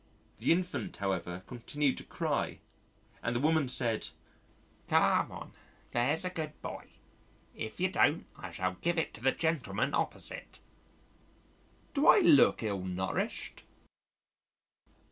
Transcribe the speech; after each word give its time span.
The 0.39 0.51
infant, 0.51 0.97
however, 0.97 1.43
continued 1.45 1.95
to 1.99 2.03
cry 2.03 2.57
and 3.21 3.35
the 3.35 3.39
woman 3.39 3.69
said, 3.69 4.07
"Come 4.89 5.31
on, 5.31 5.53
there's 5.91 6.25
a 6.25 6.31
good 6.31 6.59
boy 6.63 6.87
if 7.53 7.79
you 7.79 7.87
don't, 7.87 8.25
I 8.35 8.49
shall 8.49 8.73
give 8.81 8.97
it 8.97 9.13
to 9.13 9.21
the 9.21 9.31
gentleman 9.31 9.93
opposite." 9.93 10.59
Do 11.93 12.07
I 12.07 12.17
look 12.17 12.63
ill 12.63 12.83
nourished? 12.83 13.63